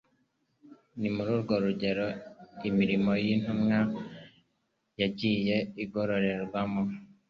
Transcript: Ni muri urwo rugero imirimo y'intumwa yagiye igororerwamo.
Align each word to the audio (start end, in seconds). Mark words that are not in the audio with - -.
Ni 0.99 1.09
muri 1.15 1.29
urwo 1.37 1.55
rugero 1.65 2.07
imirimo 2.69 3.11
y'intumwa 3.25 3.77
yagiye 5.01 5.57
igororerwamo. 5.83 6.83